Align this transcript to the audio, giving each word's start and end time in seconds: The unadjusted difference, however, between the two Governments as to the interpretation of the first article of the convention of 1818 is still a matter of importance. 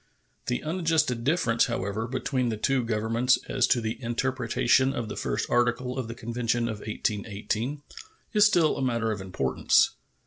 The 0.47 0.63
unadjusted 0.63 1.23
difference, 1.23 1.65
however, 1.65 2.07
between 2.07 2.49
the 2.49 2.57
two 2.57 2.83
Governments 2.83 3.37
as 3.47 3.67
to 3.67 3.79
the 3.79 4.01
interpretation 4.01 4.93
of 4.95 5.09
the 5.09 5.15
first 5.15 5.47
article 5.47 5.95
of 5.95 6.07
the 6.07 6.15
convention 6.15 6.63
of 6.67 6.79
1818 6.79 7.83
is 8.33 8.43
still 8.47 8.77
a 8.77 8.81
matter 8.81 9.11
of 9.11 9.21
importance. 9.21 9.91